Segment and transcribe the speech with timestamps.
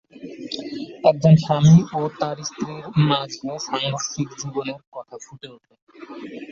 [0.19, 0.79] এখানে
[1.09, 5.73] একজন স্বামী ও তার স্ত্রীর মাঝে সাংঘর্ষিক জীবনের কথা ফুটে উঠে।